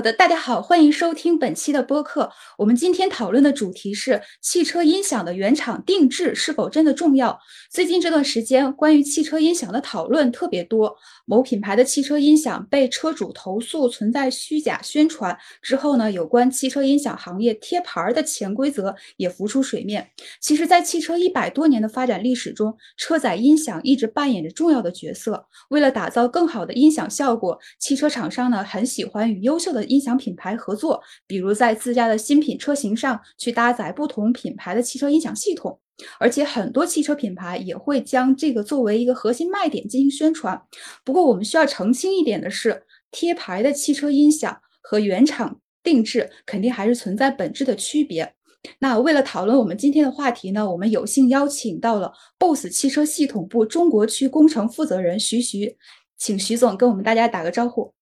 [0.00, 2.32] 好的，大家好，欢迎收听本期的播客。
[2.56, 7.38] 我们今天讨论的主题是汽车音响的原厂定制是否真的重要？
[7.70, 10.96] 最近这段时间，关于汽车音响的讨论特别多。
[11.26, 20.10] 某品牌的汽车音响被车主投诉存在虚假宣传之后呢，有关汽车音响行业贴牌儿的潜规则也浮出水面。
[20.40, 25.46] 其实，在汽车一百多年的发展历史中，车载音响一直扮演着重要的角色。
[25.68, 35.78] 为了打造更好的音响效果，汽车厂商呢很喜欢与优秀的音响品牌合作，比如在自家的新品车型上去搭载不同品牌的汽车音响系统，
[36.18, 40.62] 而且很多汽车品牌也会将这个作为一个核心卖点进行宣传。
[41.04, 48.34] 不过，我们需要澄清一点的是，贴牌的汽车音响和原厂定制肯定还是存在本质的区别。
[48.78, 55.78] 那为了讨论我们今天的话题呢，我们有幸邀请到了 BOSS 汽车系统部中国区工程负责人徐徐，
[56.18, 57.92] 请徐总跟我们大家打个招呼。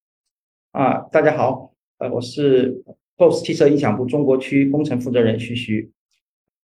[0.72, 1.77] 啊，大家好。
[1.98, 2.80] 呃，我是
[3.16, 5.90] BOSS 汽车音响部中国区工程负责人徐徐。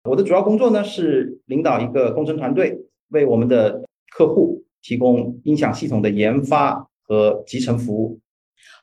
[0.06, 8.22] 我的主要工作呢是领导一个工程团队，为我们的客户提供音响系统的研发和集成服务。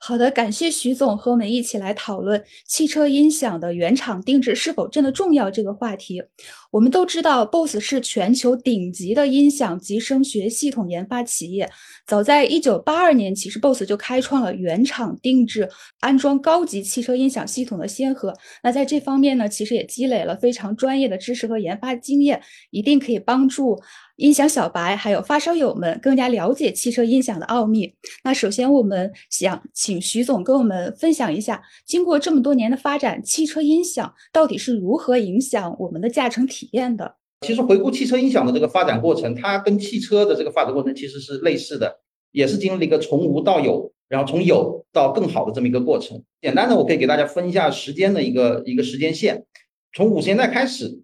[0.01, 6.23] 好的，感谢徐总和我们一起来讨论汽车音响的原厂定制是否真的重要这个话题。
[6.71, 11.71] 我们都知道，BOSS 是全球顶级的音响及声学系统研发企业。
[12.07, 15.69] 早在一九八二年，其实 BOSS 就开创了原厂定制
[16.01, 18.35] 安装高级汽车音响系统的先河。
[18.63, 23.81] 那在这方面呢，其实也积累了非常专业的知识和研发经验，一定可以帮助。
[24.17, 27.93] 音响小白还有发烧友们更加了解汽车音响的奥秘。
[28.23, 37.17] 那首先，我们想请徐总跟我们分享一下，经过这么多年的发展，汽车音响到底是如何影响我们的驾乘体验的？
[37.41, 46.23] 其实回顾汽车音响的这个发展过程，它跟汽车的这个发展过程其实是类似的，也是经历了一个从无到有，然后从有到更好的这么一个过程。
[46.41, 49.45] 简单的，我可以给大家分一下时间的一个一个时间线。
[49.93, 51.03] 从五十年代开始，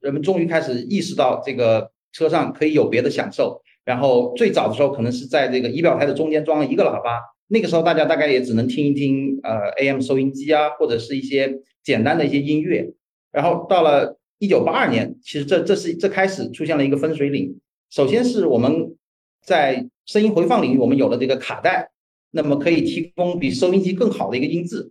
[0.00, 1.92] 人们终于开始意识到这个。
[2.12, 12.92] 车上可以有别的享受，然后最早的时候可能是在这个仪表台的中间装了一个喇叭，那个时候大家大概也只能听一听呃 AM 收音机啊，或者是一些简单的一些音乐。
[13.32, 17.58] 然后到了一九八二年，其实这这是这开始出现了一个分水岭。
[17.90, 18.96] 首先是我们
[19.44, 21.90] 在声音回放领域，我们有了这个卡带，
[22.32, 24.90] 那么可以提供比收音机更好的一个音质，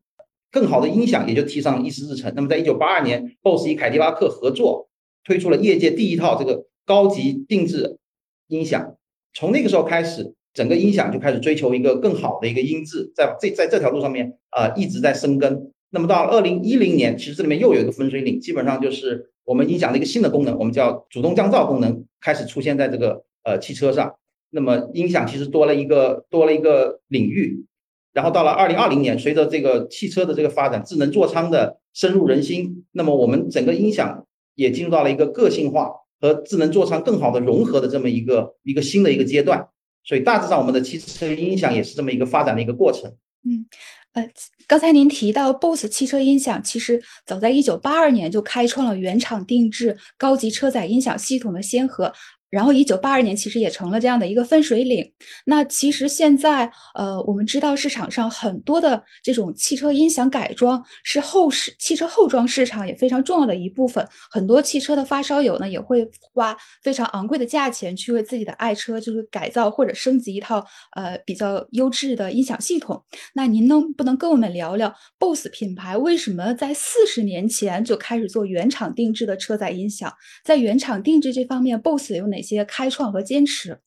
[0.51, 2.31] 更好的音响也就提上议事日程。
[2.35, 4.89] 那么在一九八二年，BOSS 与凯迪拉克合作
[5.23, 6.65] 推出了业界第一套这个。
[6.89, 7.99] 高级定制
[8.47, 8.95] 音响，
[9.35, 15.71] 从那个时候开始，整个音响就开始追求一个更好的一个音质，在这在这条路上面啊一直在生根。
[15.91, 24.15] 那么到二零一零年，其实这里面又有一个分水岭，基本上就是我们音响的一个新的功能，我们叫主动降噪功能开始出现在这个呃汽车上。
[24.49, 27.67] 那么音响其实多了一个多了一个领域。
[28.13, 34.25] 然后到了二零二零年，随着这个汽车的这个发展，智能座舱的深入人心，那么我们整个音响
[34.55, 35.91] 也进入到了一个个性化。
[36.19, 39.67] 和智能座舱更好的融合的这么一个一个新的一个阶段，
[40.03, 43.11] 所以大致上我们的汽车音响也是这么一个发展的一个过程。
[43.45, 43.65] 嗯，
[44.13, 44.29] 呃，
[44.67, 52.13] 刚才您提到 BOSS 汽车音响，其实早在一九八二年就开创了原厂定制高级车载音响系统的先河。
[52.49, 55.07] 然后，一九八二年其实也成了这样的一个分水岭。
[55.45, 64.03] 那其实现在，呃，我们知道市场上很多的这种汽车音响改装是后市汽车后装市场也非常重要的一部分。
[64.31, 70.65] 很多汽车的发烧友呢，也会花非常昂贵的价钱去为自己的爱车就是改造或者升级一套
[70.95, 72.99] 呃比较优质的音响系统。
[73.35, 80.11] 那您能不能跟我们聊聊 BOSS 品牌为什么在四十年前就开始做原厂定制的车载音响？
[80.43, 82.38] 在原厂定制这方面，BOSS 有哪？
[82.39, 83.79] 一些开创和坚持，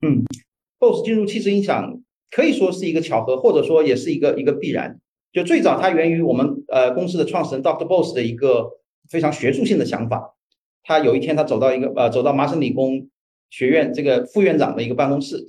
[0.00, 0.24] 嗯
[0.78, 2.00] ，BOSS 进入汽车音响
[2.30, 5.00] 可以说是一个巧合，或者说也是一个一个必然。
[5.32, 7.84] 就最早它源于我们呃公司的创始人 Dr.
[7.84, 8.70] BOSS 的一个
[9.10, 10.34] 非常学术性的想法。
[10.82, 13.08] 他有一天他走到一个呃走到麻省理工
[13.50, 15.44] 学院这个副院长的一个办公室，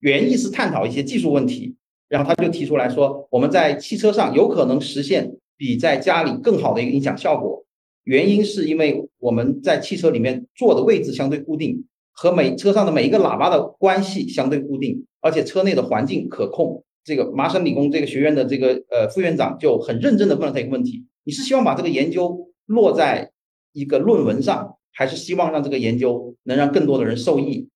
[0.00, 1.74] 原意是探讨一些技术问题，
[2.08, 7.64] 然后他就提出来说，我们在汽车上有可能实现比在家里更好的一个音响效果。
[8.08, 16.82] 原因是因为我们在汽车里面坐的位置相对固定，和每车上的每一个喇叭的关系相对固定，而且车内的环境可控。
[17.04, 23.30] 这个麻省理工这个学院的这个呃副院长就很认真的问了他一个问题：你是希望把这个研究落在
[23.74, 27.68] 一个论文上，还是希望让这个研究能让更多的人受益？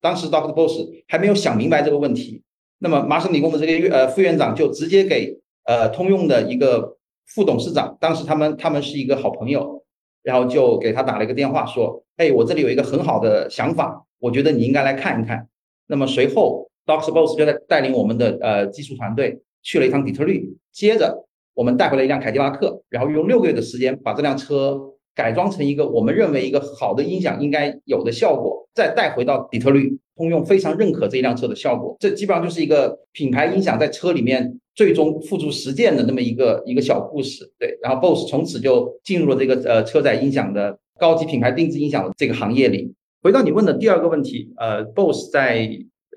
[0.00, 0.78] 当时，Doctor Boss
[1.08, 2.42] 还没有想明白这个问题，
[2.78, 6.96] 那么麻省理工的这个呃副院长就直接给呃通用的一个。
[7.28, 9.84] 副董事长当时他们他们是一个好朋友，
[10.22, 15.46] 然后就给他打了一个电话说：“哎，我这里有一个很好的想法，我觉得你应该来看一看。”
[15.86, 24.78] 那么随后，Doctor Boss 就在带领我们的呃技术团队去了一趟底特律，接着我们带回了一辆凯迪拉克，然后用六个月的时间把这辆车
[25.14, 29.98] 改装成一个我们认为一个好的音响应该有的效果，再带回到底特律。
[30.16, 37.52] 通用非常认可这一辆车的效果，这基本上就是一个品牌音响在车里面最终付诸实践的那么一个一个小故事。
[37.58, 42.94] 对，然后 BOSS 从此就进入了这个呃车载音响的高级品牌定制音响的这个行业里。
[43.20, 45.68] 回到你问的第二个问题，呃，BOSS 在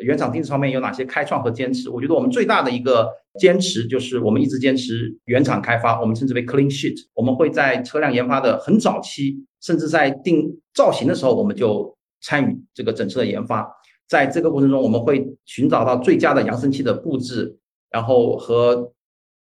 [0.02, 1.90] 原厂定制方面有哪些开创和坚持？
[1.90, 3.10] 我觉得我们最大的一个
[3.40, 6.96] 坚持就是我们一直坚持原厂开发，我们称之为 clean sheet。
[7.16, 13.68] 我们会在车辆研发的很早期，甚至在定造型的时候，我们就参与这个整车的研发。
[14.08, 17.58] 在这个过程中，我们会寻找到最佳的扬声器的布置，
[17.92, 18.92] 然后和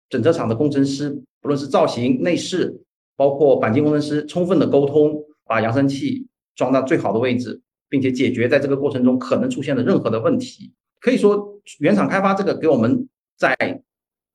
[0.09, 1.11] 整车厂的工程师，
[1.43, 2.81] 不论是造型、内饰，
[3.17, 10.73] 包括钣金工程师，充分的沟通，把扬声器装到最好的位置，并且解决在这个过程中可能出现的任何的问题。
[11.01, 13.57] 可以说，原厂开发这个给我们在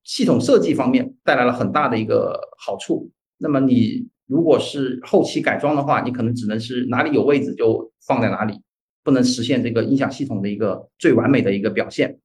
[0.04, 3.10] 系统设计方面带来了很大的一个好处。
[3.38, 8.62] 那么，你如果是后期改装的话，你可能只能是哪里有位置就放在哪里。
[9.04, 12.20] 不能实现这个音响系统的一个最完美的一个表现。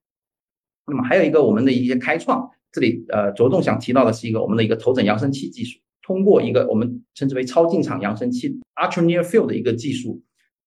[0.89, 10.23] 那么还有一个我们的一些开创，这里呃着重想提到的是一个我们的一个头枕扬声器技术，通过一个我们称之为超进场扬声器 （Ultra Near Field） 的一个技术，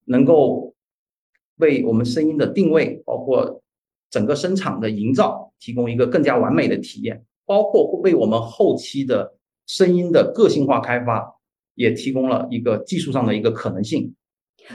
[0.06, 0.75] 能够
[1.57, 3.62] 为我们声音的定位，包括
[4.09, 9.35] 整个声场的营造，提供一个更加完美的体验，包括为我们后期的
[9.67, 11.35] 声音的个性化开发，
[11.75, 14.13] 也提供了一个技术上的一个可能性。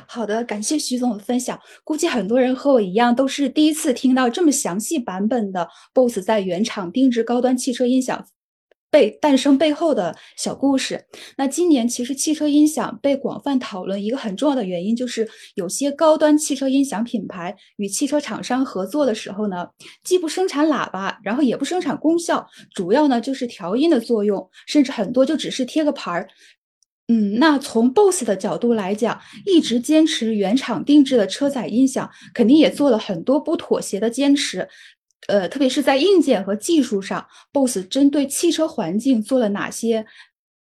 [0.06, 1.58] 好的，感谢徐总的分享。
[1.84, 8.26] 估计很多人和我一样，都是第一次听到这么详细版本的 BOSS 在原厂定制高端汽车音响
[8.90, 11.04] 被诞生背后的小故事。
[11.36, 19.66] 那今年其实汽车音响被广泛讨论，一个很重要的原因就是有些高端汽车音响品牌与汽车厂商合作的时候呢，
[20.02, 26.28] 既不生产喇叭，然后也不生产功效，主要呢就是调音的作用，甚至很多就只是贴个牌儿。
[27.08, 34.68] 嗯，那从 BOSS 的角度来讲，一直坚持原厂定制的车载音响，肯定也做了很多不妥协的坚持。
[35.28, 40.04] 呃，特别是在硬件和技术上，BOSS 针对汽车环境做了哪些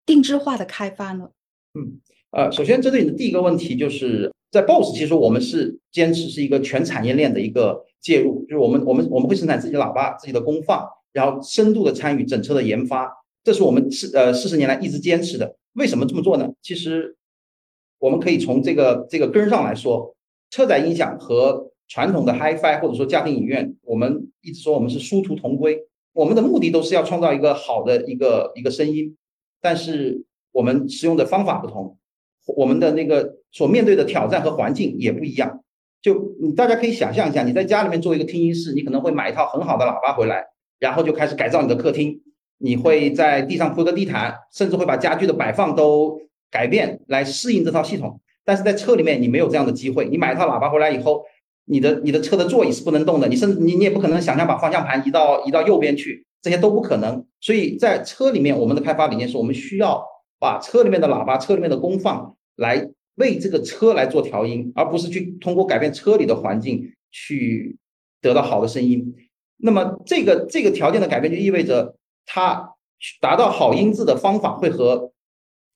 [0.06, 1.30] 定制化的开发呢？
[1.74, 2.00] 嗯，
[2.31, 13.12] 呃，首先针对你的第一个问题，就是在 BOSS，其实我们是坚持是一个全产业链的一个介入，就是我们我们我们会生产自己的喇叭、自己的功放，然后深度的参与整车的研发，
[13.47, 15.55] 这是我们四呃四十年来一直坚持的。
[15.71, 16.51] 为什么这么做呢？
[16.61, 17.15] 其实，
[17.97, 20.13] 我们可以从这个这个根上来说，
[20.49, 25.79] 车载音响和传统的 HiFi 或者说家庭影院，我们一直说我们是殊途同归。
[26.11, 29.15] 我们的目的都是要创造一个好的一个一个声音，
[29.61, 31.97] 但是我们使用的方法不同，
[32.57, 35.63] 我们的那个所面对的挑战和环境也不一样。
[36.01, 40.47] 就你大家可以想象一下，你在家里面做一个听音室，你可能会买一套很好的喇叭回来，
[40.79, 42.21] 然后就开始改造你的客厅。
[42.59, 46.19] 你会在地上铺个地毯，甚至会把家具的摆放都
[46.50, 48.19] 改变来适应这套系统。
[48.44, 50.07] 但是在车里面，你没有这样的机会。
[50.07, 51.24] 你买一套喇叭回来以后，
[51.65, 57.25] 你的你的车的座椅是不能动的，你甚至你你也不可能想象把方向盘移到移到右边去，这些都不可能。
[57.42, 60.04] 所以在车里面，我们的开发理念是我们需要
[60.39, 67.77] 把车里面的喇叭、车里面的功放来为这个车来做调音，而不是去通过改变车里的环境去
[68.21, 69.13] 得到好的声音。
[69.57, 71.95] 那么这个这个条件的改变就意味着。
[72.27, 72.75] 它
[73.19, 75.11] 达到好音质的方法会和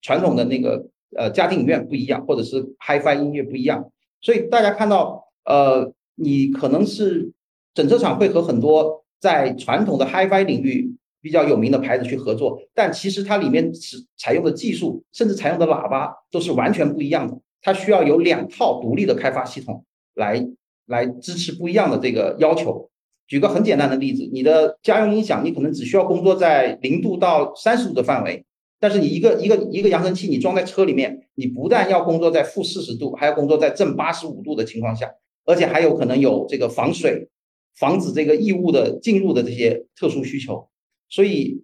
[0.01, 0.85] 传统的那个
[1.17, 3.89] 呃家庭影院不一样，或者是 HiFi 音乐不一样。
[4.21, 7.31] 所以大家看到，呃，你可能是
[7.73, 17.39] 整车厂会和很多在传统的 HiFi 领域比较有名的牌子去合作，但其实它里面是采用的技术，甚至采用的喇叭都是完全不一样的。
[17.61, 19.85] 它需要有两套独立的开发系统
[20.15, 20.45] 来
[20.87, 22.90] 来支持不一样的这个要求。
[23.31, 28.43] 举个很简单的例子，你的家用音响，你可能只需要工作在零度到三十度的范围，
[28.77, 35.09] 但是你一个一个一个扬声器，你装在车里面，你不但要工作在负四十度，还要工作在正八十五度的情况下，
[35.45, 37.29] 而且还有可能有这个防水、
[37.77, 40.67] 防止这个异物的进入的这些特殊需求。
[41.07, 41.63] 所以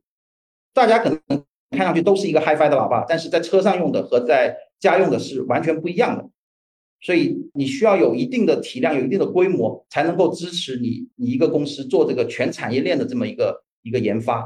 [0.74, 1.20] 大家可能
[1.72, 6.30] 看上去都是一个 HiFi 的喇叭，但是在车上用的和在家用的是完全不一样的。
[7.00, 14.44] 所以你需要有一定的体量，有一定的规模，才能够支持你你一个公司做这个全产业链的这么一个一个研发。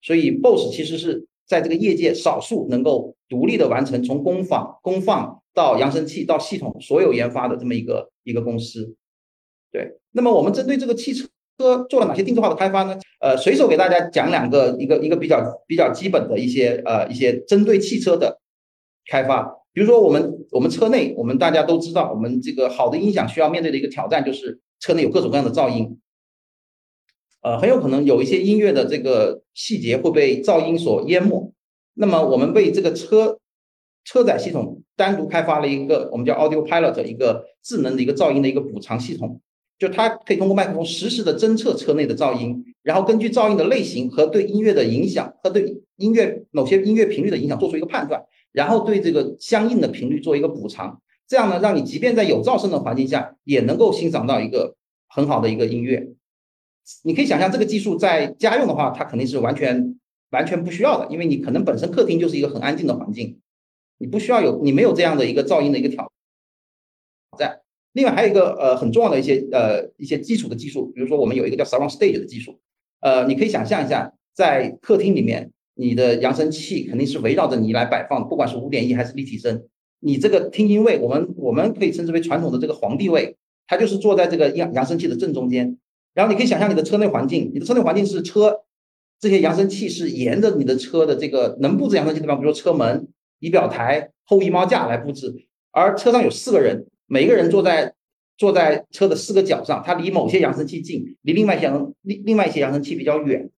[0.00, 8.96] 所以 BOSS 其实是在这个业界少数能够独立的完成从工坊、功放到扬声器到系统所有研发的这么一个一个公司。
[9.70, 11.28] 对，那么我们针对这个汽车
[11.88, 12.98] 做了哪些定制化的开发呢？
[13.20, 18.40] 呃，随手给大家讲两个，一个一个比较比较基本的一些呃一些针对汽车的
[19.06, 19.61] 开发。
[19.72, 25.98] 比如说，我们我们车内，我们大家都知道，我们这个好的音响需要面对的一个挑战就是车内有各种各样的噪音。
[27.40, 31.52] 呃，很有可能有一些音乐的这个细节会被噪音所淹没。
[31.94, 33.38] 那么我们为这个车
[34.04, 39.40] 车载系统单独开发了一个我们叫 Audio Pilot 一个智能的一个噪音的一个补偿系统，
[39.78, 51.00] 就它可以通过麦克风实时的侦测车内的噪音，然后根据噪音的类型和对音乐的影响和对音乐某些音乐频率的影响做出一个判断，然后对这个相应的频率做一个补偿。
[51.26, 54.76] 这样呢，让你即便在有噪声的环境下，也能够欣赏到一个
[55.08, 56.08] 很好的一个音乐。
[57.04, 59.98] 你可以想象，这个技术在家用的话，它肯定是完全
[60.30, 63.40] 完全不需要的，因为你可能本身客厅就是一个很安静的环境，
[63.98, 66.10] 你不需要有你没有这样的一个噪音的一个挑
[67.38, 67.60] 战。
[67.92, 72.58] 另外还有一个呃很重要的一些呃一些基础的技术，比如说我们有一个叫 Surround Stage 的技术，
[73.00, 79.62] 呃，你可以想象一下，在客厅里面，你的扬声器肯定是围绕着你来摆放，不管是五点一还是立体声，
[80.00, 83.36] 你这个听音位，我们我们可以称之为传统的这个皇帝位，
[83.66, 85.78] 它就是坐在这个扬扬声器的正中间。
[86.14, 88.60] 然后你可以想象你的车内环境，你的车内环境是车
[89.18, 95.34] 这些扬声器是沿着你的车的这个能布置扬声器的地方，比如说车门、仪表台、后衣帽架来布置。
[95.70, 97.94] 而车上有四个人，每一个人坐在
[98.36, 103.48] 坐在车的四个角上，他离某些扬声器近，离另外一些另另外一些扬声器比较远。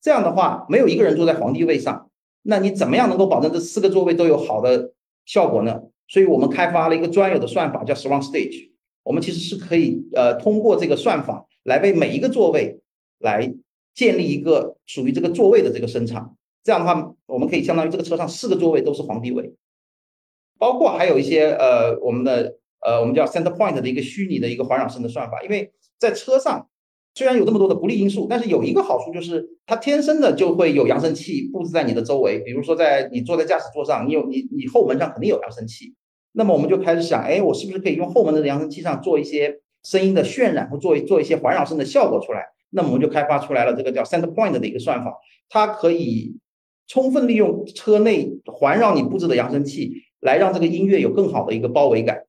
[0.00, 2.10] 这样的话，没有一个人坐在皇帝位上，
[2.42, 4.92] 那你怎么样能够保证这四个座位都有好的
[5.24, 5.80] 效果呢？
[6.06, 8.70] 所以我们开发了一个专有的算法，叫 Surround Stage。
[9.02, 11.46] 我们其实是可以呃通过这个算法。
[11.64, 12.80] 来为每一个座位
[13.18, 13.52] 来
[13.92, 19.52] 建立一个属于这个座位的这个声场，这样的话，我们可以相当于这个车上四个座位都是皇帝位，
[20.58, 25.42] 包括还有一些呃我们的呃我们叫 center point 的一个虚拟的一个环绕声的算法。
[25.42, 26.70] 因为在车上
[27.18, 32.38] 虽然有这么多的不利因素，但是有一个好处就是它天生的就会有扬声器布置在你的周围。
[32.38, 35.94] 比如说在你坐在驾驶座上，你有你你后门上肯定有扬声器，
[36.30, 39.60] 那么我们就开始想，哎，我是不是可以用后门的扬声器上做一些。
[39.84, 45.14] 声音的渲染或做做一些环绕声的效果出来，那么我们就开发出来了这个叫 center point 的一个算法，
[45.48, 46.36] 它可以
[46.88, 52.24] 充分利用车内环绕你布置的扬声器，来让这个音乐有更好的一个包围感。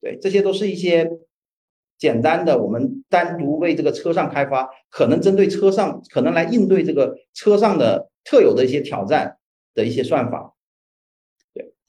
[0.00, 1.08] 对，这些都是一些
[1.98, 9.36] 简单的，我们单独为这个车上开发，可能针对车上，可能来应对这个车上的特有的一些挑战
[9.74, 10.54] 的一些算法。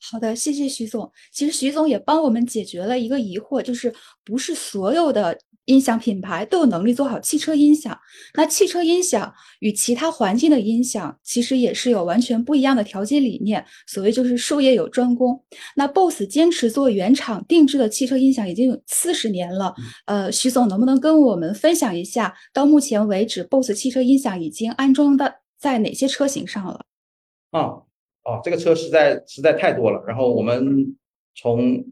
[0.02, 1.12] 好的，谢谢徐总。
[1.32, 7.96] 其实徐总也帮我们解决了一个疑惑，就是不是所有的音响品牌都有能力做好汽车音响。
[8.34, 13.64] 那汽车音响与其他环境的音响其实也是有完全不一样的调节理念。
[13.88, 15.44] 所谓就是术业有专攻。
[15.76, 19.76] 那 BOSS 坚持做原厂定制的汽车音响已经有四十年了。
[20.06, 26.86] 呃，徐总能不能跟我们分享一下，到目前为止 BOSS 汽车音响已经安装的在哪些车型上了？
[27.52, 27.60] 啊。
[27.60, 27.86] 哦，
[28.44, 30.04] 这个车实在实在太多了。
[30.06, 30.98] 然后我们
[31.36, 31.86] 从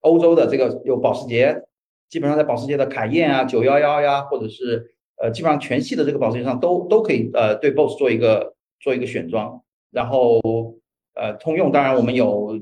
[0.00, 1.62] 欧洲的这个有保时捷，
[2.08, 9.60] 基本上在保时捷的凯宴啊、九幺幺呀，或者是呃，基本上全系的这个保时捷上都都可以呃对 BOSS 做一个做一个选装。
[9.90, 10.40] 然后
[11.14, 12.58] 呃，通用当然我们有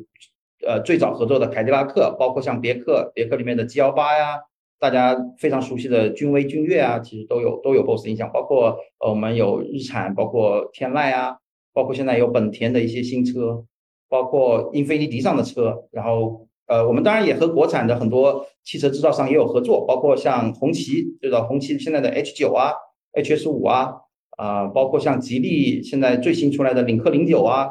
[0.66, 4.40] 呃最早合作的凯迪拉克，包括像别克，别克里面的 G 幺八呀，
[4.80, 8.30] 大家非常熟悉的君威、君越啊，其实都有都有 BOSS 音响。
[8.32, 11.38] 包括呃我们有日产，包括天籁啊。
[11.78, 13.64] 包括现在有本田的一些新车，
[14.08, 22.72] 包括英菲尼迪上的车，然后呃，我们当然也和国产的很多汽车制造商也有合作，包括像红旗，对的，红旗现在的 H 九啊、
[23.12, 23.94] HS 五啊，
[24.30, 27.68] 啊，包括像吉利现在最新出来的领克零九啊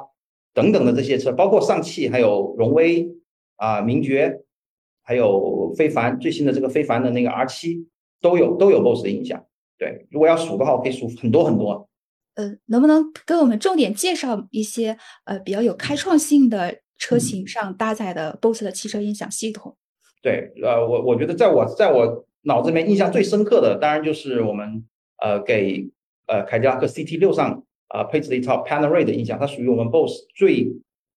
[0.54, 3.10] 等等的这些车，包括上汽还有荣威
[3.58, 4.40] 啊、名爵，
[5.04, 7.86] 还有非凡最新的这个非凡的那个 R 七
[8.22, 9.44] 都有都有 BOSS 的影响。
[9.78, 11.90] 对，如果要数的话，我可以数很多很多。
[12.38, 19.75] 呃，能不能跟我们重点介绍一些呃比较有开创性的车型上搭载的 BOSE 的汽车音响系统？
[20.22, 24.86] 对，呃，我我觉得在我在我脑子里面印象最深刻的，当然就是我们
[25.20, 25.89] 呃给
[26.27, 30.72] 呃凯迪拉克 CT 六上啊配置的一套 Panorama 的音响，它属于我们 BOSE 最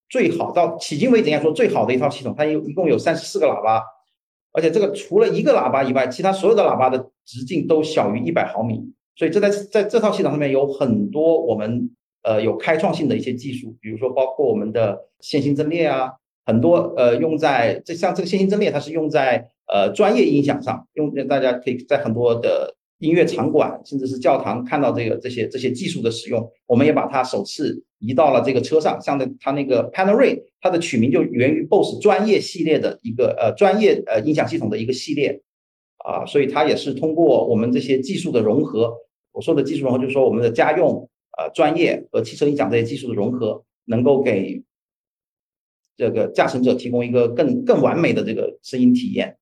[0.09, 2.35] 最好到迄今为止应该说最好的一套系统。
[2.35, 3.83] 它有一共有三十四个喇叭，
[4.53, 8.95] 而且这个除了一个喇叭以外，其他所有的喇叭的直径都小于一百毫米。
[9.21, 11.91] 所以这在在这套系统上面有很多我们
[12.23, 16.11] 呃有开创性的一些技术，比如说包括我们的线性阵列啊，
[16.47, 35.43] 很多呃用在这像这个线性阵列，它是用在呃专业音响上，用大家可以在很多的音乐场馆甚至是教堂看到这个这些这些技术的使用，我们也把它首次移到了这个车上，像那它那个 Panorama，它的取名就源于 BOSS 专业系列的一个呃专业呃音响系统的一个系列
[36.07, 38.97] 啊，所以它也是通过我们这些技术的融合。
[39.33, 41.09] 我说的技术融合，就是说我们的家用、
[41.39, 44.63] 呃专业和汽车音响这些技术的融合，能够给
[45.97, 49.37] 这个驾乘者提供一个更更完美的这个声音体验。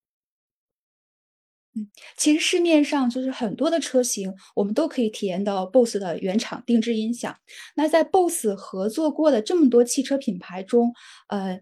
[1.76, 7.37] 嗯其实市面上就是很多的车型，我们都可以体验到 BOSS 的原厂定制音响。
[7.76, 10.92] 那在 BOSS 合作过的这么多汽车品牌中，
[11.28, 11.61] 呃，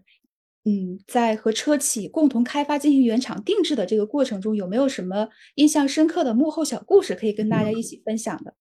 [0.67, 8.53] 嗯，在和车企共同开发进行原厂定制的这个过程中，有没有什么印象深刻的幕后小故事可以跟大家一起分享的？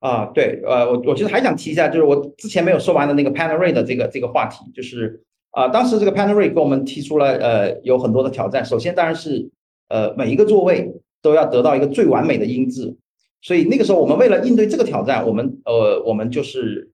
[0.00, 6.46] 啊，对，呃，我我其实还想提一下，就是我之前没有说完的那个 p a n a r a y 的这个这个话题，就是啊，当时这个 p a n a r a
[6.46, 9.50] y 给我们提出了呃有很多的挑战，首先当然是。
[9.90, 12.94] 呃，每一个座位都要得到一个最完美的音质，
[13.40, 16.92] 所以那个时候我们为了应对这个挑战，我们呃，我们就是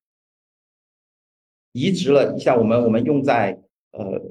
[1.73, 3.59] 移植了一下我们我们用在
[3.91, 4.21] 呃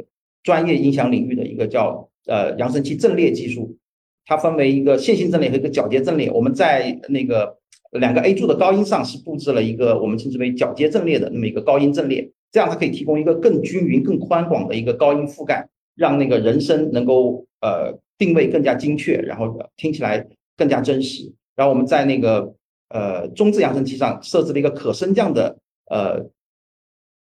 [0.44, 3.76] 专业音响领域的一个叫呃扬声器阵列技术，
[4.24, 6.30] 它分为一个线性阵列和一个铰接阵列。
[6.30, 7.58] 我们在那个
[7.90, 17.98] 两个 A 柱的高音上是布置了一个我们称之为铰接阵列的那么一个高音阵列，这样它可以提供一个更均匀、更宽广的一个高音覆盖，让那个人声能够呃。
[18.16, 20.24] 定位更加精确，然后听起来
[20.56, 21.32] 更加真实。
[21.56, 22.54] 然后我们在那个
[22.88, 25.58] 呃中置扬声器上设置了一个可升降的
[25.90, 26.24] 呃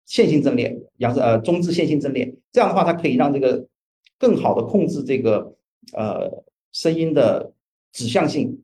[0.06, 2.34] 线性阵列，扬呃中置线性阵列。
[2.50, 3.66] 这样的话，它可以让这个
[4.18, 5.54] 更好的控制这个
[5.92, 7.52] 呃声音的
[7.92, 8.62] 指向性，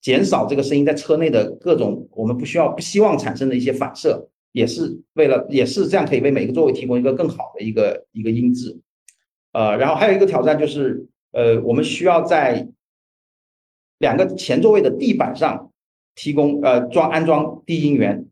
[0.00, 8.80] 减少这个声音在车内的各种我们不需要不希望产生的一些反射，也是为了也是这样可以为每个座位提供一个更好的一个一个音质。
[9.52, 11.06] 呃，然后还有一个挑战就是。
[11.30, 12.68] 呃，我们需要在
[13.98, 15.70] 两个前座位的地板上
[16.14, 18.24] 提供呃装安装低音源，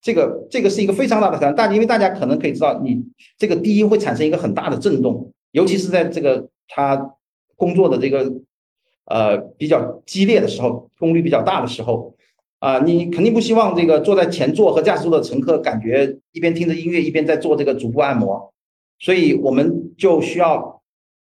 [0.00, 1.54] 这个这个是一个非常大的挑战。
[1.54, 3.02] 大因为大家可能可以知道，你
[3.36, 7.14] 这个低音会产生一个很大的震动，尤其是在这个他
[7.56, 8.32] 工作的这个
[9.06, 12.14] 呃比较激烈的时候，功率比较大的时候
[12.58, 18.52] 啊，你肯定不希望这个坐在前座和驾驶座的乘客感觉一边听着音乐一边在做这个足部按摩，
[18.98, 20.76] 所以我们就需要。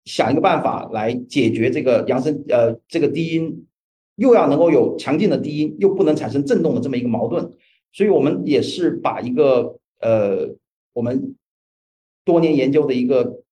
[0.04, 3.68] 想一个办法来解决这个扬声呃这个低音
[4.16, 7.52] 又要能够有强劲的低音，又不能产生震动的这么一个矛盾，
[7.92, 10.48] 所以我们也是把一个呃
[10.92, 11.36] 我们
[12.24, 13.42] 多年研究的一个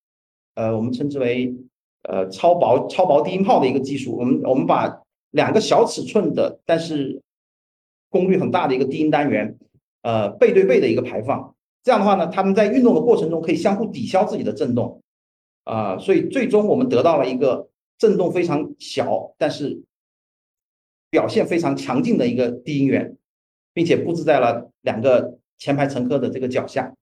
[0.55, 1.55] 呃我们称之为
[2.03, 7.23] 呃超薄超薄低音炮的一个技术，我们我们把两个小尺寸的但是
[8.09, 9.59] 功率很大的一个低音单元
[10.03, 15.01] 呃背对背的一个排放，这样的话呢，他们在运动的过程中可以相互抵消自己的震动。
[15.65, 19.83] 啊，所以最终我们得到了一个震动非常小，但是
[21.11, 23.17] 表现非常强劲的一个低音源，
[23.81, 26.93] 并且布置在了两个前排乘客的这个脚下。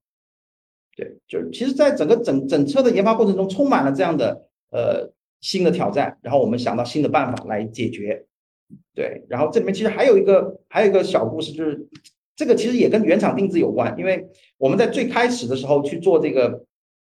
[0.95, 5.11] 对，就是其实，在整个整整车的研发过程中，充满了这样的呃
[5.41, 8.27] 新的挑战，然后我们想到新的办法来解决。
[8.95, 11.89] 对，然后这里面其实还有一个还有一个小故事，就是
[12.37, 16.65] 这个其实也跟原厂定制有关，因为我们在最开始的时候去做这个。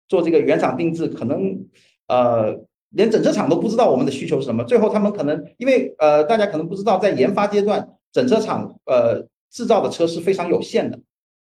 [0.09, 1.65] 做这个原厂定制，可能
[2.07, 2.53] 呃
[2.89, 4.63] 连整车厂都不知道我们的需求是什么。
[4.65, 10.99] 最后他们可能因为呃大家可能不知道，在研发阶段，整车厂呃制造的车是非常有限的，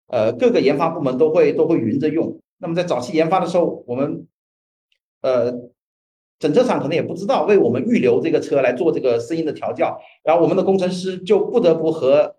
[0.08, 2.40] 呃各个研发部门都会都会匀着用。
[2.58, 4.26] 那么在早期研发的时候，我们
[5.20, 5.52] 呃
[6.38, 12.36] 整车厂可能也不知道为我们预留这个车来做这个声音的调教，然后我们的工程师就不得不和。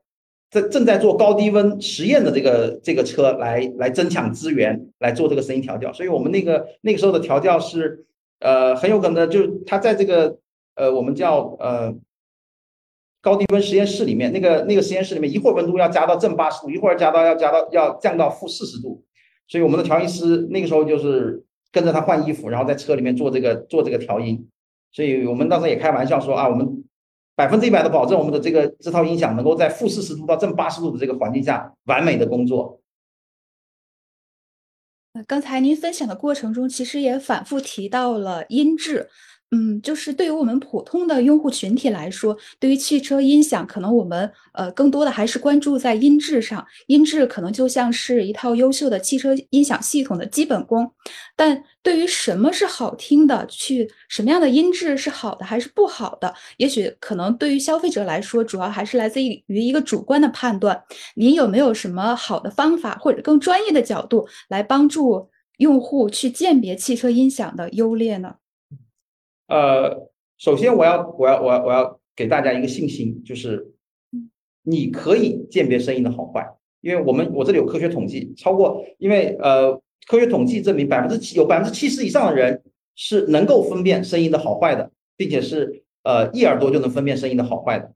[0.50, 8.06] 在正在做高低温实验的这个这个车来来争抢资源来做这个声音调教，所以我们那个那个时候的调教是，
[8.40, 10.38] 呃，很有可能就他在这个
[10.76, 11.96] 呃我们叫呃
[13.22, 19.04] 高低温实验室里面，那个那个实验室里面一会儿温度要加到正八十度，一会儿加到要加到要降到负四十度，
[19.48, 24.50] 所以我们的调音师那个时候就是跟着他换衣服，然后在车里面做这个做这个调音，
[24.92, 26.84] 所以我们当时也开玩笑说啊，我们。
[27.34, 32.82] 百分之一百的保证，我们的这个这套音响能够在负四十度到正八十度的这个环境下完美的工作。
[35.26, 39.10] 刚才您分享的过程中，其实也反复提到了音质。
[39.54, 46.66] 嗯，就是对于我们普通的用户群体来说，对于汽车音响，可能我们呃更多的还是关注在音质上。
[46.88, 50.90] 音质可能就像是一套优秀的汽车音响系统的基本功。
[51.36, 60.82] 但对于什么是好听的，去什么样的音质是好的还是不好的，也许可能对于消费者来说，主要还是来自于一个主观的判断。
[61.16, 68.36] 您有没有什么好的方法，或者更专业的角度来帮助用户去鉴别汽车音响的优劣呢？
[69.52, 73.74] 呃，首先我要我要我要我要给大家一个信心，就是
[74.64, 76.48] 你可以鉴别声音的好坏，
[76.80, 79.74] 因为我们我这里有科学统计，超过因为呃
[80.08, 82.64] 科学统计证明百分之七有百分之七十以上的人
[82.96, 87.92] 是能够分辨声音的好坏的，并且是呃一耳朵就能分辨声音的好坏的。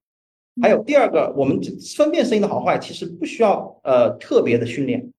[0.61, 1.61] 还有第二个，我们
[1.95, 5.09] 分辨声音的好坏其实不需要呃特别的训练，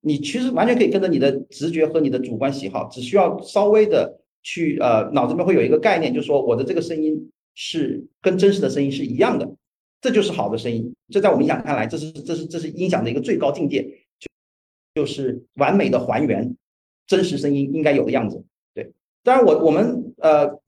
[0.00, 4.20] 你其实完全可以跟着你的直觉和你的主观喜好，只需要稍微的。
[4.44, 9.50] 去呃，脑子里面会有一个概念，就是说我的这个声音是跟真实的声音是一样的，
[10.02, 10.94] 这就是好的声音。
[11.08, 13.82] 这在我们音响看来，这是这是这是音响的一个最高境界，
[14.20, 14.28] 就
[14.94, 16.54] 就是完美的还原
[17.06, 18.44] 真实声音应该有的样子。
[18.74, 20.60] 对，当然我我们呃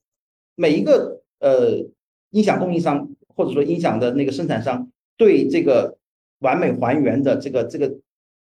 [0.54, 1.86] 每一个呃
[2.30, 5.98] 音响供应商或者说音响的那个生产商对这个
[6.38, 7.98] 完美还原的这个这个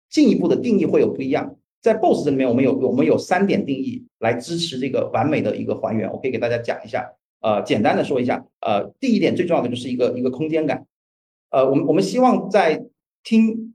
[0.09, 1.57] 进一步的定义会有不一样。
[1.81, 7.09] 在 BOSS 这里面，我们有我们有三点定义来支持这个完美的一个还原，我可以给大家讲一下。
[7.41, 10.87] 呃，简单的说一下，呃，第一点最重要的就是一个一个空间感。
[11.51, 12.85] 呃，我们我们希望在
[13.23, 13.75] 听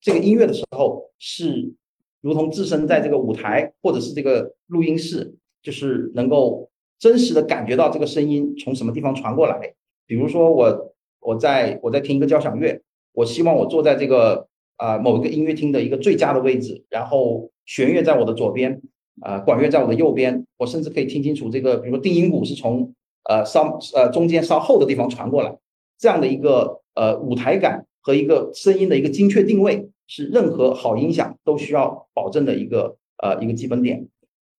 [0.00, 1.74] 这个音乐的时候，是
[2.20, 9.74] 如同置身在这个舞台或者是这个录音室，就是能够真实的感觉到这个声音从什么地方传过来。
[10.06, 12.80] 比如说我我在我在听一个交响乐，
[13.12, 14.48] 我希望我坐在这个。
[14.80, 18.80] 啊，某一个音乐厅的一个最佳的位置，然后弦乐在我的左边，
[19.20, 22.94] 啊，管乐在我的右边，我甚至可以听清楚这个，比如说定音鼓是从
[23.28, 25.54] 呃稍呃中间稍后的地方传过来，
[25.98, 34.08] 这样的一个呃舞台感和一个声音的一个精确定位，是任何好音响都需要保证的一个呃一个基本点。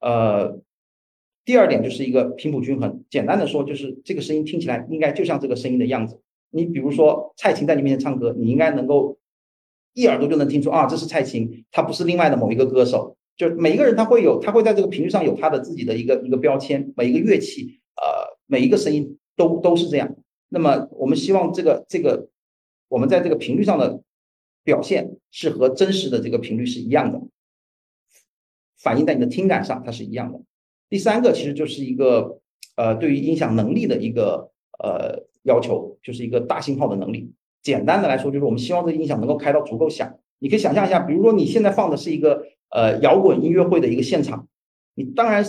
[0.01, 0.59] 呃，
[1.43, 6.21] 第二点就是一个频谱均衡，简单的说就是这个声音听起来应该就像这个声音的样子。
[6.51, 9.17] 你比如说蔡琴在你面前唱歌，你应该能够。
[9.93, 13.17] 一耳朵就能听出啊，这是蔡琴，她不是另外的某一个歌手。
[13.37, 16.93] 就每一个人他会有，他会在这个频率上有他的自己的一个一个标签。
[16.95, 20.15] 每一个乐器，呃，每一个声音都都是这样。
[20.49, 22.29] 那么我们希望这个这个
[22.87, 24.03] 我们在这个频率上的
[24.63, 27.19] 表现是和真实的这个频率是一样的，
[28.77, 30.39] 反映在你的听感上它是一样的。
[30.89, 32.41] 第三个其实就是一个
[32.75, 37.33] 呃对于音响能力的一个呃要求，就是一个大信号的能力。
[37.61, 40.15] 简单的来说，就是我们希望这个音响能够开到足够响。
[40.39, 44.47] 你可以想象一下，比如说你现在放的是一个呃摇滚音乐会的一个现场，
[44.95, 45.45] 你当然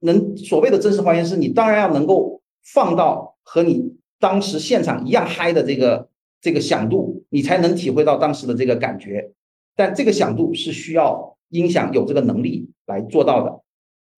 [0.00, 6.10] 能所谓的真实还原是，你当然要能够放到和你当时现场一样嗨的这个
[6.42, 9.32] 这个响度，你才能体会到当时的这个感觉。
[9.74, 13.62] 但这个响度是需要音响有这个能力来做到的。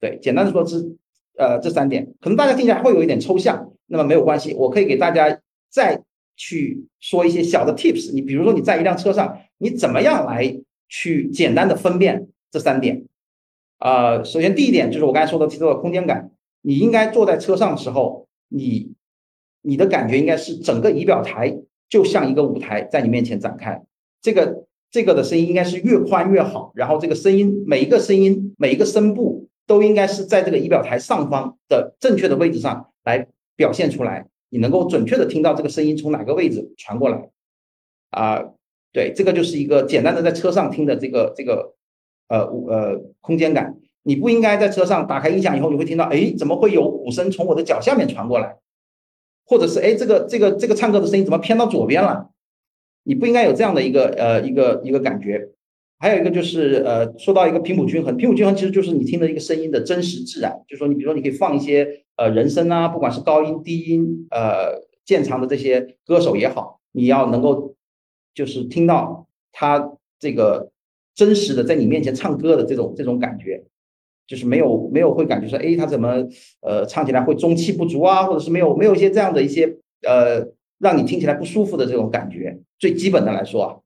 [0.01, 0.97] 对，简单的说，是
[1.39, 6.03] 呃这三点，可能大家听起来会有一点抽象，那么没有关系，我可以给大家再。
[6.37, 13.05] 去说一些小的 tips，你比如说你在一辆车上，你怎么样来去简单的分辨这三点？
[13.79, 16.31] 啊，首先第一点就是我刚才说的提到的空间感，
[16.63, 18.93] 你应该坐在车上的时候，你
[19.63, 23.83] 你的感觉应该是整个仪表台就像一个舞台在你面前展开，
[24.23, 34.27] 这个这个的声音应该是越宽越好，然后这个声音每一个声音每一个声部都应该是在这个仪表台上方的正确的位置上来表现出来。
[34.57, 37.29] 你能够准确的听到这个声音从哪个位置传过来，
[38.09, 38.43] 啊，
[38.91, 41.75] 对，这个就是一个简单的在车上听的这个这个
[42.29, 43.77] 呃呃空间感。
[44.03, 48.57] 你不应该在车上打开音响以后，你会听到，哎，怎么会有鼓声从我的脚下面传过来？
[49.45, 52.31] 或者是，哎，这个这个这个唱歌的声音怎么偏到左边了？
[53.03, 55.51] 你不应该有这样的一个呃一个一个感觉。
[55.99, 60.63] 还有一个就是呃，说到一个频谱均衡，频谱均衡其实就是你听的一个声音的真实自然。
[60.67, 67.75] 就说你比如说，你可以放一些呃人声啊，不管是高音、低音，呃渐长的这些歌手也好，你要能够
[68.35, 70.71] 就是听到他这个
[71.15, 73.65] 真实的在你面前唱歌的这种这种感觉，
[74.27, 76.27] 就是没有没有会感觉说，哎，他怎么
[76.61, 79.77] 呃唱起来会中气不足啊，或者是没有没有一些这样的一些
[80.07, 80.47] 呃
[80.79, 82.59] 让你听起来不舒服的这种感觉。
[82.79, 83.77] 最基本的来说啊。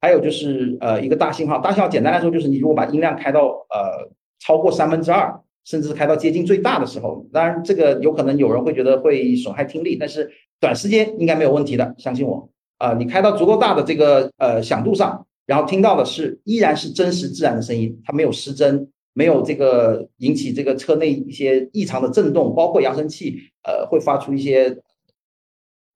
[0.00, 24.78] 还有就是呃一个大信号，大信号简单来说就是你如果把音量开到呃超过三分之二，甚至开到接近最大的时候，当然这个有可能有人会觉得会损害听力，但是短时间应该没有问题的，相信我啊，你开到足够大的这个呃响度上，然后听到的是依然是真实自然的声音，它没有失真，没有这个引起这个车内一些异常的震动，包括扬声器呃会发出一些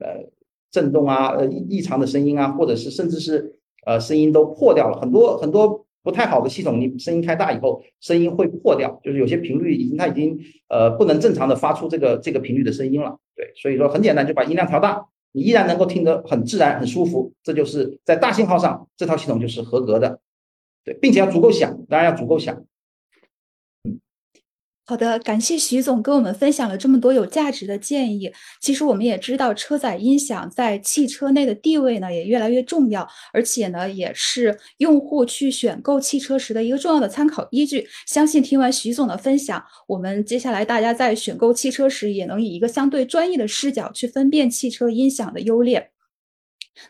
[0.00, 0.28] 呃
[0.70, 3.56] 震动啊呃异常的声音啊，或者是甚至是。
[3.84, 10.38] 呃，声音都破掉了很多很多不太好的系统，你声音开大以后，声音会破掉，就是有些频率已经它已经
[10.68, 13.18] 呃不能正常的发出这个这个频率的声音了。
[13.36, 20.20] 对，所以说很简单，就把音量调大，你依然能够听得很自然很舒服，这就是在大信号上这套系统就是合格的。
[20.84, 22.64] 对，并且要足够响，当然要足够响。
[24.84, 28.30] 好的，感谢徐总跟我们分享了这么多有价值的建议。
[28.60, 37.86] 其实我们也知道，车载音响在汽车内的地位呢也越来越重要，而且呢也是用户去选购汽车时的一个重要的参考依据。
[38.06, 45.90] 相信听完徐总的分享，我们接下来大家在选购汽车时也能以一个相对专业的视角去分辨汽车音响的优劣。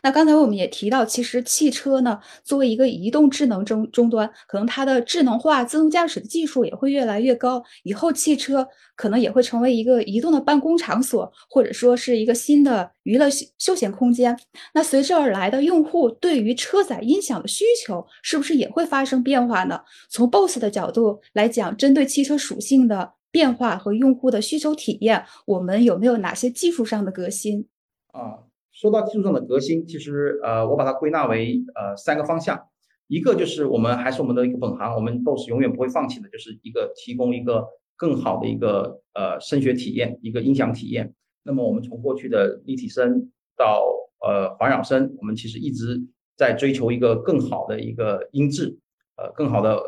[0.01, 7.63] 那刚才我们也提到，其实汽车呢，作为一个移动智能终终端，可能它的智能化、自动驾驶的技术也会越来越高。
[7.83, 14.37] 以后汽车可能也会成为一个移动的办公场所，或者说是一个新的娱乐休闲空间。
[14.73, 19.79] 那随之而来的用户对于车载音响的需求，是不是也会发生变化呢？
[20.09, 27.67] 从 BOSS 的角度来讲，针对汽车属性的变化和用户的需求体验，我们有没有哪些技术上的革新？
[28.13, 28.52] 啊。
[28.83, 32.67] 说到技术上的革新，其实呃，我把它归纳为呃三个方向，
[33.07, 37.65] 一个就是我们还是我们的一个本行，我们 BOSS 永远不会放弃的，就是一个提供一个
[37.95, 41.13] 更好的一个呃声学体验，一个音响体验。
[41.43, 43.85] 那么我们从过去的立体声到
[44.19, 46.01] 呃环绕声，我们其实一直
[46.35, 48.77] 在追求一个更好的一个音质，
[49.15, 49.81] 呃，更好的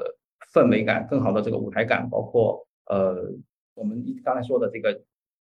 [0.54, 3.30] 氛围感，更好的这个舞台感，包括呃
[3.74, 5.02] 我们刚才说的这个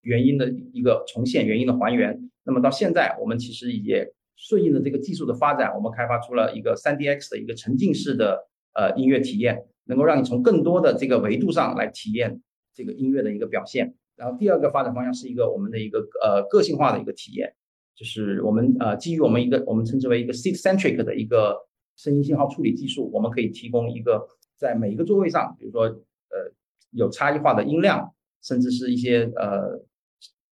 [0.01, 2.29] 原音的一个重现，原音的还原。
[2.43, 12.41] 那么到现在，我们其实也顺应了这个技术的发展，我们开发出了一个 3DX 的一个沉浸式的呃音乐体验，能够让你从更多的这个维度上来体验
[12.73, 13.93] 这个音乐的一个表现。
[14.15, 17.53] 然后第二个发展方向是一个我们的一个呃个性化的一个体验，
[17.95, 21.55] 就是我们呃基于我们一个我们称之为一个 seat centric 的一个
[21.95, 24.27] 声音信号处理技术，我们可以提供一个
[24.57, 26.51] 在每一个座位上，比如说呃
[26.91, 29.83] 有差异化的音量，甚至是一些呃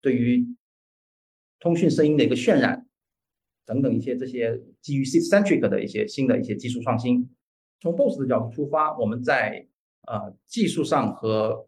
[0.01, 0.45] 对于
[1.59, 2.87] 通讯声音的一个渲染，
[3.65, 7.29] 等等一些这些基于 centric 的一些新的一些技术创新。
[7.79, 9.67] 从 BOSS 的角度出发，我们在
[10.07, 11.67] 呃技术上和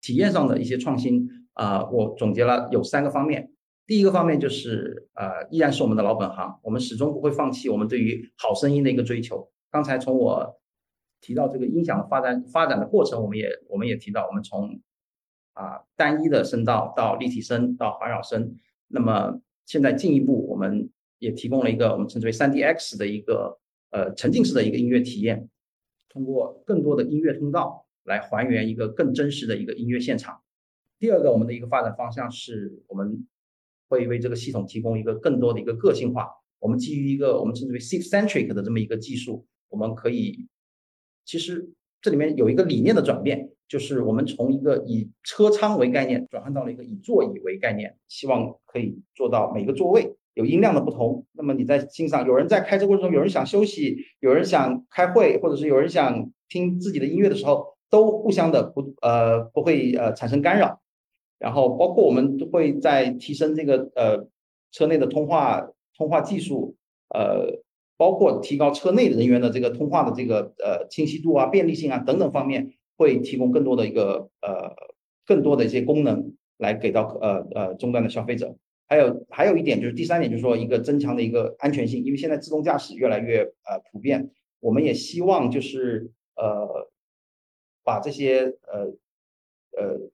[0.00, 3.52] 体验上的一些创新啊，我总结了有三个方面。
[3.86, 9.48] 第一个方面就是呃，依然是我们的老本行，我们始终不会放弃我们对于好声音的一个追求。
[9.70, 10.60] 刚才从我
[11.20, 14.80] 提到这个音响的发展发展的过程，我们也我们也提到，我们从
[15.56, 18.54] 啊，单一的声道到立体声到环绕声，
[18.88, 23.58] 那么现在进一步，我们也提供了一个我们称之为 3DX 的一个
[23.90, 25.48] 呃沉浸式的一个音乐体验，
[26.10, 30.42] 通过更多的音乐通道来还原一个更真实的一个音乐现场。
[30.98, 33.26] 第二个，我们的一个发展方向是我们
[33.88, 36.28] 会为这个系统提供一个更多的一个个性化。
[36.58, 40.46] 我们基于一个我们称之为 seat centric 的这么一个技术，我们可以
[41.24, 43.50] 其实这里面有一个理念的转变。
[43.68, 51.26] 就是我们从一个以车舱为概念转换到了一个以座椅为概念，希望可以做到每个座位有音量的不同。
[51.32, 60.80] 那么你在欣赏，有人在开车过程中，有人想休息，有人想开会，或者是有人想听自己的音乐的时候，都互相的不呃不会呃产生干扰。
[61.38, 64.28] 然后包括我们都会在提升这个呃
[64.70, 66.76] 车内的通话通话技术，
[67.08, 67.62] 呃
[67.96, 72.72] 包括提高车内人员的这个通话的这个呃清晰度啊、便利性啊等等方面。
[72.96, 74.74] 会提供更多的一个呃
[75.26, 78.56] 更多的一些功能来给到呃呃终端的消费者，
[78.88, 84.30] 还有还有一点就是第三点就是说一个增强的一个安全性，因为现在自动驾驶越来越呃普遍，
[84.60, 86.88] 我们也希望就是呃
[87.84, 88.86] 把这些呃
[89.76, 90.10] 呃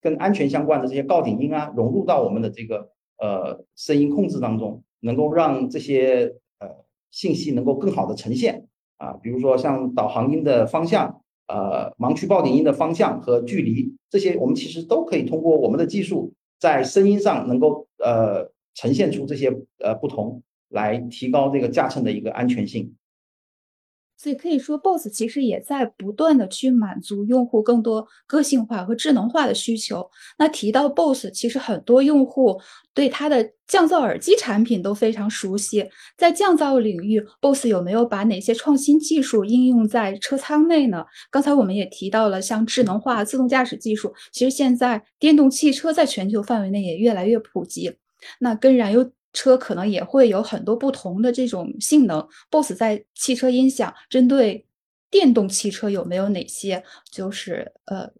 [0.00, 11.19] 跟安全相关的这些告警音啊融入到我们的这个呃声音控制当中，能够让这些呃信息能够更好的呈现啊，比如说像导航音的方向。
[11.50, 22.94] 呃，盲区报警音的方向和距离，这些我们其实都可以通过我们的技术，在声音上能够呃呈现出这些呃不同，来提高这个驾乘的一个安全性。
[24.20, 30.06] 所以可以说，BOSS 其实也在不断的去满足用户更多个性化和智能化的需求。
[30.36, 32.60] 那提到 BOSS，其实很多用户
[32.92, 35.88] 对它的降噪耳机产品都非常熟悉。
[36.18, 41.06] 在降噪领域，BOSS 有没有把哪些创新技术应用在车舱内呢？
[41.30, 47.90] 刚才我们也提到了，像智能化、自动驾驶技术，其实现在电动汽车在全球范围内也越来越普及。
[48.38, 52.26] 那跟燃油车可能也会有很多不同的这种性能。
[52.50, 54.66] BOSS 在汽车音响针对
[55.10, 58.10] 电动汽车有没有哪些就是呃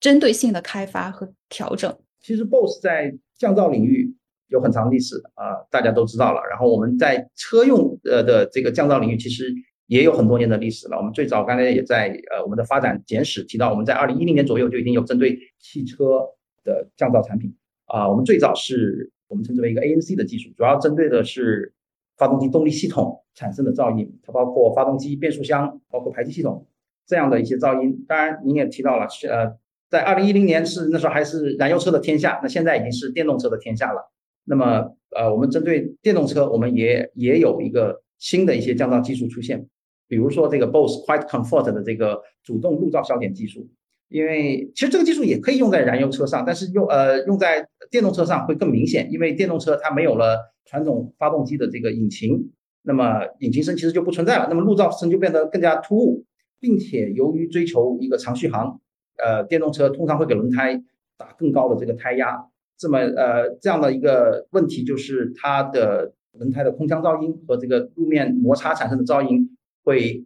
[0.00, 1.96] 针对性的开发和调整？
[2.20, 4.12] 其实 BOSS 在降噪领域
[4.48, 6.40] 有很长历史啊，大家都知道了。
[6.50, 9.54] 然后我们在车用呃的这个降噪领域其实
[9.86, 10.96] 也有很多年的历史了。
[10.96, 16.20] 我们最早刚才也在呃我们的发展简史提到，我们在二零一零年左右就已经有针对汽车
[16.64, 17.54] 的降噪产品
[17.86, 18.08] 啊。
[18.08, 19.12] 我们最早是。
[19.28, 21.72] 我们称之为一个 ANC 的技术，主要针对的是
[22.16, 26.66] 发动机动力系统产生的噪音，它包括发动机、变速箱，包括排气系统
[27.06, 28.04] 这样的一些噪音。
[28.08, 29.56] 当然，您也提到了，呃，
[29.88, 34.10] 在二零一零年是那时候还是燃油车的天下，那现在已经是电动车的天下了。
[34.44, 39.68] 那么，呃，我们针对电动车，我们也也有一个新的一些降噪技术出现，
[40.08, 43.68] 比如说这个 BOSE Quiet Comfort 的这个主动路噪消减技术。
[44.08, 52.50] 因为其实这个技术也可以用在燃油车上，但是用呃用在电动车上会更明显，因为电动车它没有了传统发动机的这个引擎，
[52.82, 56.24] 那么引擎声其实就不存在了，那么路噪声就变得更加突兀，
[56.58, 58.80] 并且由于追求一个长续航，
[59.22, 60.82] 呃，电动车通常会给轮胎
[61.18, 62.46] 打更高的这个胎压，
[62.78, 70.24] 这么呃这样的一个问题就是它的轮胎的空腔噪音和这个路面摩擦产生的噪音会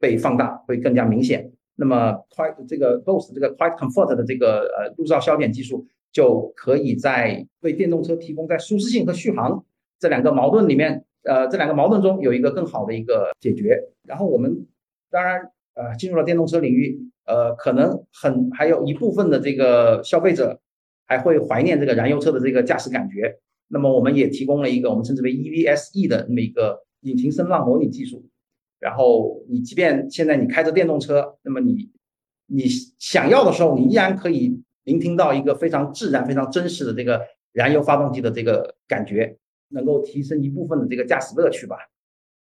[0.00, 1.51] 被放大，会更加明显。
[1.76, 9.64] 那么，Quiet 这个 Bose 这个 Quiet Comfort 的这个呃路噪消减技术，就可以在为电动车提供在舒适性和续航
[9.98, 13.78] 这两个矛盾里面，呃这两个矛盾中有一个更好的一个解决。
[14.06, 14.66] 然后我们
[15.10, 15.40] 当然
[15.74, 20.60] 呃进入了电动车领域，呃可能很还有一部分的这个消费者
[21.06, 23.38] 还会怀念这个燃油车的这个驾驶感觉。
[23.68, 28.22] 那么我们也提供了一个我们称之为 EVSE 的那么一个引擎声浪模拟技术。
[28.82, 31.88] 然后你即便现在你开着电动车，那么你
[32.46, 32.64] 你
[32.98, 37.20] 想要的时候，你依然可以聆听到一个非常自然、非常真实的这个
[37.52, 41.76] 燃油发动机的这个感觉，能够提升一部分的这个驾驶乐趣吧。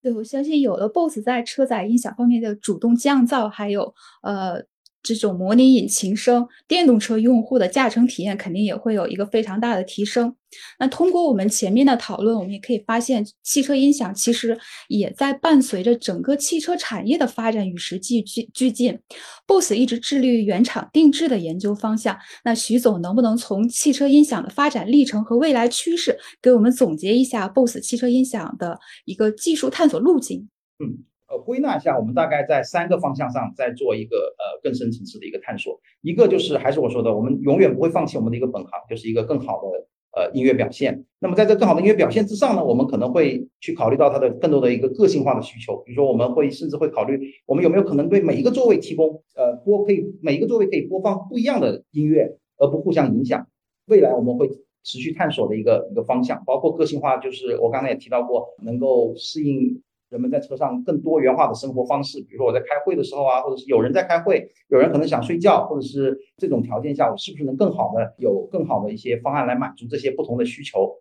[0.02, 4.66] 对，我相信有了 BOSS 在车载音响方面的主动降噪，还有呃。
[5.14, 10.34] 这种模拟引擎声，电动车用户的驾乘体验肯定也会有一个非常大的提升。
[10.78, 18.98] 那通过我们前面的讨论，我们也可以发现，汽车音响其实也在伴随着整个汽车产业的发展与时俱俱俱进。
[19.46, 22.18] BOSS 一直致力于原厂定制的研究方向。
[22.44, 30.48] 那徐总能不能从汽车音响的发展历程和未来趋势，给我们总结一下 BOSS 汽车音响的一个技术探索路径？
[30.82, 31.04] 嗯。
[31.28, 35.80] 呃，归纳一下，我们大概在三个方向上在做一个呃更深层次的一个探索。
[36.00, 39.68] 一个就是还是我说的，我们永远不会放弃我们的一个本行，就是一个更好的
[40.12, 41.04] 呃音乐表现。
[41.18, 45.76] 那么在这更好的音乐表现之上呢，我们可能会去考虑到它的更多的一个个性化的需求。
[45.84, 53.48] 比如说，我们会甚至会考虑，我们有没有可能对每一个座位提供呃播可以每一个座位可以播放不一样的音乐，而不互相影响。
[53.86, 54.48] 未来我们会
[54.84, 59.82] 持续探索的一个一个方向，包括个性化，就是我刚才也提到过，能够适应。
[60.08, 70.96] 人们在车上更多元化的生活方式，比如说我在开会的时候啊，或者是有人在开会，有人可能想睡觉，或者是这种条件下，我是不是能更好的有更好的一些方案来满足这些不同的需求？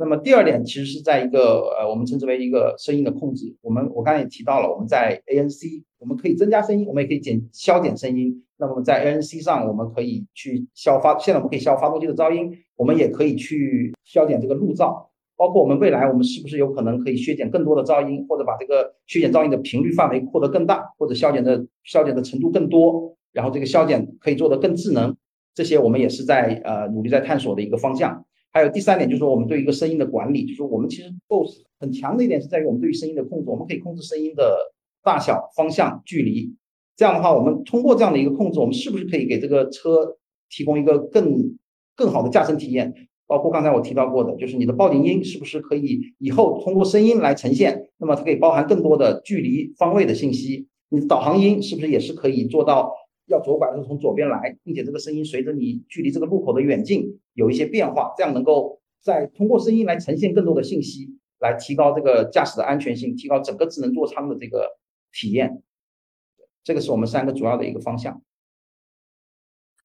[0.00, 3.56] 那么第二点其实是在一个呃，我们称之为一个声音的控制。
[3.60, 8.44] 我们我刚才也提到了，我们在 ANC 我们可以增加声音，我们也可以减消减声音。
[8.58, 15.06] 那么在 ANC 上，我们可以去消发，现在我们可以消发动机的噪音，我们也可以去消减这个路噪。
[15.38, 25.16] 包括我们未来，我们是不是有可能可以削减更多的噪音，或者把这个削减噪音的频率范围扩得更大，或者消减的消减的程度更多，然后这个消减可以做得更智能，
[25.54, 28.24] 这些我们也是在呃努力在探索的一个方向。
[28.50, 34.58] 还有第三点就是说，我们对一个声音的管理，就是我们其实 BOSS 很强的一点是在于我们对于声音的控制，我们可以控制声音的
[35.04, 36.52] 大小、方向、距离。
[36.96, 40.16] 这样的话，我们通过这样的一个控制，我们是不是可以给这个车
[40.50, 41.56] 提供一个更
[41.94, 42.92] 更好的驾乘体验？
[43.28, 47.88] 包括刚才我提到过的，就是你的报警音是不是可以以后通过声音来呈现？
[47.98, 50.66] 那么它可以包含更多的距离方位的信息。
[50.88, 52.90] 你的导航音是不是也是可以做到
[53.26, 64.70] 要左拐的时候从左边来，并且这个声音随着你距离这个路口的远近有一些变化，这样能够在通过声音来呈现更多的信息，来提高这个驾驶的安全性，提高整个智能座舱的这个
[65.12, 65.62] 体验。
[66.64, 68.22] 这个是我们三个主要的一个方向。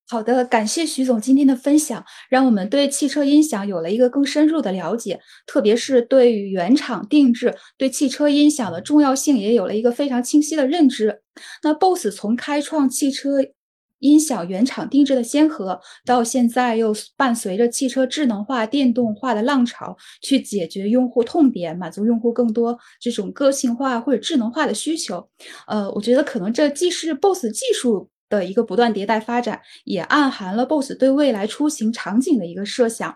[0.10, 11.22] 好的，感谢徐总今天的分享，让我们对汽车音响有了一个更深入的了解，特别是对于原厂定制对汽车音响的重要性也有了一个非常清晰的认知。
[11.64, 13.38] 那 BOSS 从开创汽车
[14.00, 25.28] 音响原厂定制的先河，到现在又伴随着汽车智能化、电动化的浪潮，去解决用户痛点，满足用户更多这种个性化或者智能化的需求。
[25.66, 28.10] 呃，我觉得可能这既是 BOSS 技术。
[28.34, 33.16] 的一个不断迭代发展，也暗含了 BOSS 对未来出行场景的一个设想，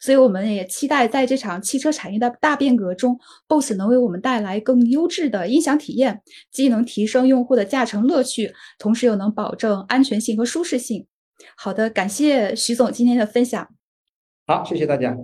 [0.00, 11.06] 所以我们也期待在这场汽车产业的大变革中，BOSS 能为我们带来更优质的音响体验，既能提升用户的驾乘乐趣，同时又能保证安全性和舒适性。
[11.56, 13.68] 好的，感谢徐总今天的分享。
[14.46, 15.16] 好，谢谢大家。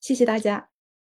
[0.00, 0.73] 谢谢大家。